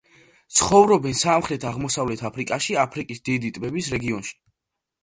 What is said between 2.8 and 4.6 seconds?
აფრიკის დიდი ტბების რეგიონში.